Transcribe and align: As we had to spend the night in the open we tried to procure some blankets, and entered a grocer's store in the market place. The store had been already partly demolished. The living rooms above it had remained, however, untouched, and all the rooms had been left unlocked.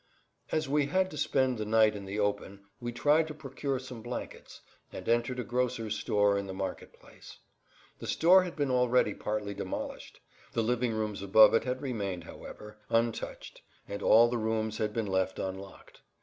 As 0.51 0.67
we 0.67 0.87
had 0.87 1.11
to 1.11 1.15
spend 1.19 1.59
the 1.59 1.63
night 1.65 1.95
in 1.95 2.05
the 2.05 2.17
open 2.17 2.65
we 2.79 2.91
tried 2.91 3.27
to 3.27 3.35
procure 3.35 3.77
some 3.77 4.01
blankets, 4.01 4.61
and 4.91 5.07
entered 5.07 5.37
a 5.39 5.43
grocer's 5.43 5.95
store 5.95 6.39
in 6.39 6.47
the 6.47 6.55
market 6.55 6.91
place. 6.99 7.37
The 7.99 8.07
store 8.07 8.41
had 8.41 8.55
been 8.55 8.71
already 8.71 9.13
partly 9.13 9.53
demolished. 9.53 10.19
The 10.53 10.63
living 10.63 10.93
rooms 10.93 11.21
above 11.21 11.53
it 11.53 11.65
had 11.65 11.83
remained, 11.83 12.23
however, 12.23 12.79
untouched, 12.89 13.61
and 13.87 14.01
all 14.01 14.27
the 14.27 14.39
rooms 14.39 14.79
had 14.79 14.91
been 14.91 15.05
left 15.05 15.37
unlocked. 15.37 16.01